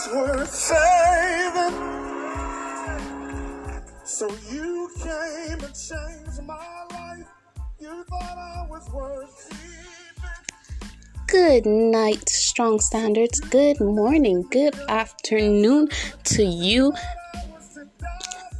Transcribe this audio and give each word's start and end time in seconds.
was 0.00 0.14
worth 0.14 0.54
saving. 0.54 1.76
So 4.04 4.28
you 4.50 4.90
came 4.98 5.60
and 5.60 5.74
changed 5.74 6.42
my 6.46 6.86
life. 6.90 7.26
You 7.78 8.04
thought 8.04 8.38
I 8.38 8.66
was 8.68 8.88
worth 8.90 9.48
keeping. 9.50 11.26
Good 11.26 11.66
night, 11.66 12.28
strong 12.28 12.80
standards. 12.80 13.40
Good 13.40 13.80
morning, 13.80 14.46
good 14.50 14.74
afternoon 14.88 15.88
to 16.24 16.44
you. 16.44 16.92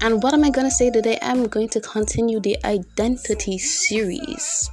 And 0.02 0.22
what 0.22 0.34
am 0.34 0.44
I 0.44 0.50
going 0.50 0.66
to 0.66 0.70
say 0.70 0.90
today? 0.90 1.18
I'm 1.22 1.46
going 1.46 1.68
to 1.70 1.80
continue 1.80 2.40
the 2.40 2.58
identity 2.64 3.58
series. 3.58 4.70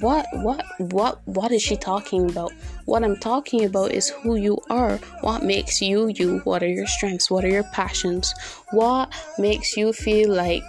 What 0.00 0.26
what 0.32 0.64
what 0.78 1.20
what 1.26 1.52
is 1.52 1.60
she 1.60 1.76
talking 1.76 2.30
about? 2.30 2.52
What 2.86 3.04
I'm 3.04 3.16
talking 3.16 3.64
about 3.64 3.92
is 3.92 4.08
who 4.08 4.36
you 4.36 4.58
are. 4.70 4.96
What 5.20 5.44
makes 5.44 5.82
you 5.82 6.08
you? 6.08 6.38
What 6.44 6.62
are 6.62 6.68
your 6.68 6.86
strengths? 6.86 7.30
What 7.30 7.44
are 7.44 7.50
your 7.50 7.64
passions? 7.64 8.32
What 8.70 9.12
makes 9.38 9.76
you 9.76 9.92
feel 9.92 10.32
like 10.32 10.64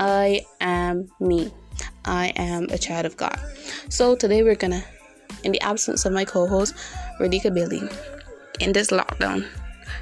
I 0.00 0.44
am 0.60 1.08
me? 1.20 1.52
I 2.04 2.32
am 2.36 2.64
a 2.70 2.78
child 2.78 3.06
of 3.06 3.16
God. 3.16 3.38
So 3.90 4.16
today 4.16 4.42
we're 4.42 4.56
gonna 4.56 4.82
in 5.44 5.52
the 5.52 5.60
absence 5.60 6.04
of 6.04 6.12
my 6.12 6.24
co-host, 6.24 6.74
Radika 7.20 7.54
Bailey, 7.54 7.88
in 8.58 8.72
this 8.72 8.88
lockdown. 8.88 9.46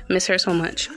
Miss 0.08 0.26
her 0.28 0.38
so 0.38 0.54
much. 0.54 0.88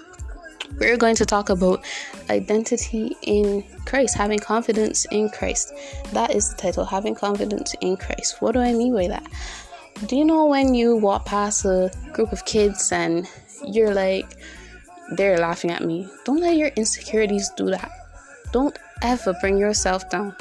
We're 0.79 0.97
going 0.97 1.15
to 1.15 1.25
talk 1.25 1.49
about 1.49 1.83
identity 2.29 3.15
in 3.21 3.63
Christ, 3.85 4.15
having 4.15 4.39
confidence 4.39 5.05
in 5.11 5.29
Christ. 5.29 5.73
That 6.13 6.33
is 6.33 6.49
the 6.49 6.55
title, 6.55 6.85
having 6.85 7.15
confidence 7.15 7.75
in 7.81 7.97
Christ. 7.97 8.41
What 8.41 8.53
do 8.53 8.59
I 8.59 8.73
mean 8.73 8.93
by 8.93 9.07
that? 9.07 9.27
Do 10.05 10.15
you 10.15 10.25
know 10.25 10.45
when 10.45 10.73
you 10.73 10.95
walk 10.95 11.25
past 11.25 11.65
a 11.65 11.91
group 12.13 12.31
of 12.31 12.45
kids 12.45 12.91
and 12.91 13.27
you're 13.65 13.93
like, 13.93 14.25
they're 15.11 15.37
laughing 15.37 15.71
at 15.71 15.83
me? 15.83 16.07
Don't 16.25 16.39
let 16.39 16.55
your 16.55 16.69
insecurities 16.69 17.49
do 17.57 17.69
that. 17.71 17.91
Don't 18.53 18.77
ever 19.01 19.35
bring 19.41 19.57
yourself 19.57 20.09
down. 20.09 20.35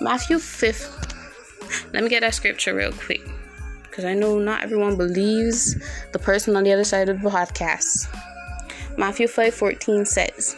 Matthew 0.00 0.36
5th 0.36 1.10
let 1.92 2.02
me 2.02 2.08
get 2.08 2.20
that 2.20 2.34
scripture 2.34 2.74
real 2.74 2.92
quick 2.92 3.22
because 3.82 4.04
I 4.04 4.14
know 4.14 4.38
not 4.38 4.62
everyone 4.62 4.96
believes 4.96 5.76
the 6.12 6.18
person 6.18 6.56
on 6.56 6.64
the 6.64 6.72
other 6.72 6.84
side 6.84 7.08
of 7.08 7.20
the 7.20 7.28
podcast. 7.28 8.08
Matthew 9.00 9.28
5:14 9.28 10.04
says, 10.04 10.56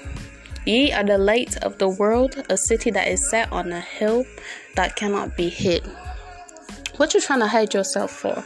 "Ye 0.65 0.91
are 0.91 1.05
the 1.05 1.17
light 1.17 1.63
of 1.63 1.79
the 1.79 1.89
world, 1.89 2.45
a 2.51 2.57
city 2.57 2.91
that 2.91 3.07
is 3.07 3.31
set 3.31 3.47
on 3.53 3.71
a 3.71 3.81
hill 3.81 4.27
that 4.75 4.97
cannot 4.97 5.37
be 5.37 5.49
hid." 5.49 5.85
What 6.97 7.15
you 7.15 7.21
trying 7.21 7.39
to 7.39 7.47
hide 7.47 7.73
yourself 7.73 8.11
for? 8.11 8.43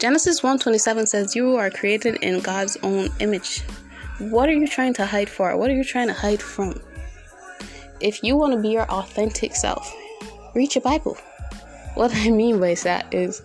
Genesis 0.00 0.42
1:27 0.42 1.06
says, 1.06 1.36
"You 1.36 1.54
are 1.54 1.70
created 1.70 2.16
in 2.16 2.40
God's 2.40 2.76
own 2.82 3.10
image." 3.20 3.62
What 4.18 4.48
are 4.48 4.58
you 4.62 4.66
trying 4.66 4.94
to 4.94 5.06
hide 5.06 5.30
for? 5.30 5.56
What 5.56 5.70
are 5.70 5.78
you 5.80 5.84
trying 5.84 6.08
to 6.08 6.20
hide 6.26 6.42
from? 6.42 6.82
If 8.00 8.24
you 8.24 8.36
want 8.36 8.54
to 8.54 8.58
be 8.58 8.70
your 8.70 8.90
authentic 8.90 9.54
self, 9.54 9.94
read 10.52 10.74
your 10.74 10.82
Bible. 10.82 11.16
What 11.94 12.10
I 12.12 12.30
mean 12.30 12.58
by 12.58 12.74
that 12.82 13.06
is 13.14 13.40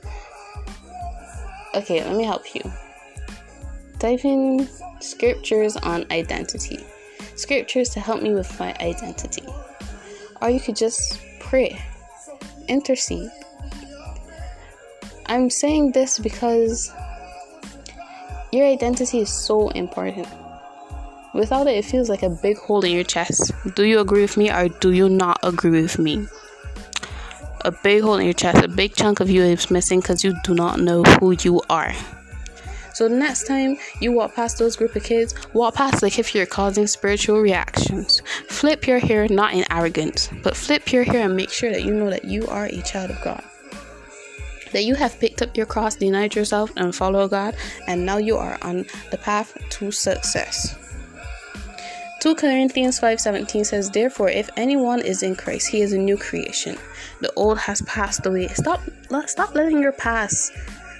okay, 1.75 2.03
let 2.03 2.15
me 2.15 2.23
help 2.23 2.55
you. 2.55 2.63
Type 3.99 4.25
in 4.25 4.67
scriptures 4.99 5.77
on 5.77 6.05
identity. 6.11 6.79
Scriptures 7.35 7.89
to 7.89 7.99
help 7.99 8.21
me 8.21 8.33
with 8.33 8.59
my 8.59 8.75
identity. 8.79 9.45
Or 10.41 10.49
you 10.49 10.59
could 10.59 10.75
just 10.75 11.19
pray, 11.39 11.81
intercede. 12.67 13.29
I'm 15.27 15.49
saying 15.49 15.93
this 15.93 16.19
because 16.19 16.91
your 18.51 18.65
identity 18.67 19.19
is 19.19 19.29
so 19.29 19.69
important. 19.69 20.27
Without 21.33 21.67
it, 21.67 21.77
it 21.77 21.85
feels 21.85 22.09
like 22.09 22.23
a 22.23 22.29
big 22.29 22.57
hole 22.57 22.85
in 22.85 22.91
your 22.91 23.03
chest. 23.03 23.51
Do 23.75 23.83
you 23.83 23.99
agree 23.99 24.21
with 24.21 24.37
me 24.37 24.51
or 24.51 24.69
do 24.69 24.91
you 24.91 25.09
not 25.09 25.39
agree 25.43 25.81
with 25.81 25.99
me? 25.99 26.27
a 27.65 27.71
big 27.71 28.03
hole 28.03 28.17
in 28.17 28.25
your 28.25 28.33
chest, 28.33 28.63
a 28.63 28.67
big 28.67 28.93
chunk 28.93 29.19
of 29.19 29.29
you 29.29 29.41
is 29.41 29.71
missing 29.71 29.99
because 29.99 30.23
you 30.23 30.35
do 30.43 30.53
not 30.53 30.79
know 30.79 31.01
who 31.19 31.31
you 31.41 31.61
are. 31.67 31.93
So 32.95 33.09
next 33.09 33.45
time 33.45 33.77
you 33.99 34.13
walk 34.13 34.35
past 34.35 34.57
those 34.57 34.77
group 34.77 34.95
of 34.95 35.03
kids, 35.03 35.35
walk 35.51 35.75
past 35.75 36.01
like 36.01 36.17
if 36.17 36.33
you're 36.33 36.45
causing 36.45 36.87
spiritual 36.87 37.41
reactions. 37.41 38.21
Flip 38.47 38.87
your 38.87 38.99
hair, 38.99 39.27
not 39.27 39.53
in 39.53 39.65
arrogance, 39.69 40.29
but 40.41 40.55
flip 40.55 40.93
your 40.93 41.03
hair 41.03 41.25
and 41.25 41.35
make 41.35 41.49
sure 41.49 41.69
that 41.73 41.83
you 41.83 41.93
know 41.93 42.09
that 42.09 42.23
you 42.23 42.47
are 42.47 42.67
a 42.67 42.81
child 42.83 43.11
of 43.11 43.21
God. 43.21 43.43
That 44.71 44.85
you 44.85 44.95
have 44.95 45.19
picked 45.19 45.41
up 45.41 45.57
your 45.57 45.65
cross, 45.65 45.97
denied 45.97 46.35
yourself, 46.35 46.71
and 46.77 46.95
follow 46.95 47.27
God, 47.27 47.57
and 47.85 48.05
now 48.05 48.15
you 48.15 48.37
are 48.37 48.57
on 48.61 48.85
the 49.11 49.17
path 49.17 49.57
to 49.71 49.91
success. 49.91 50.77
2 52.21 52.33
Corinthians 52.33 52.97
5:17 52.97 53.65
says, 53.65 53.89
"Therefore, 53.89 54.29
if 54.29 54.49
anyone 54.55 55.01
is 55.01 55.21
in 55.21 55.35
Christ, 55.35 55.67
he 55.67 55.81
is 55.81 55.91
a 55.91 55.97
new 55.97 56.15
creation. 56.15 56.77
The 57.19 57.33
old 57.35 57.57
has 57.57 57.81
passed 57.81 58.25
away." 58.25 58.47
Stop 58.53 58.81
stop 59.27 59.53
letting 59.53 59.81
your 59.81 59.91
past 59.91 60.53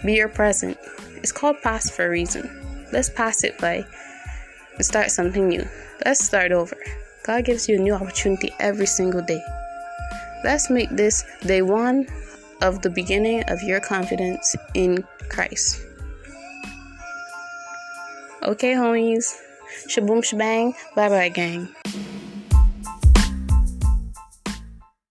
be 0.03 0.15
your 0.15 0.27
present. 0.27 0.77
It's 1.17 1.31
called 1.31 1.61
past 1.61 1.93
for 1.93 2.05
a 2.05 2.09
reason. 2.09 2.49
Let's 2.91 3.09
pass 3.09 3.43
it 3.43 3.57
by 3.57 3.85
and 4.75 4.85
start 4.85 5.11
something 5.11 5.47
new. 5.47 5.67
Let's 6.05 6.23
start 6.23 6.51
over. 6.51 6.77
God 7.25 7.45
gives 7.45 7.67
you 7.67 7.77
a 7.77 7.81
new 7.81 7.93
opportunity 7.93 8.53
every 8.59 8.85
single 8.85 9.21
day. 9.21 9.43
Let's 10.43 10.69
make 10.69 10.89
this 10.91 11.25
day 11.41 11.61
one 11.61 12.07
of 12.61 12.81
the 12.81 12.89
beginning 12.89 13.43
of 13.47 13.61
your 13.63 13.79
confidence 13.79 14.55
in 14.73 15.03
Christ. 15.29 15.81
Okay, 18.43 18.73
homies. 18.73 19.33
Shaboom 19.87 20.21
shabang. 20.21 20.75
Bye 20.93 21.09
bye, 21.09 21.29
gang. 21.29 21.73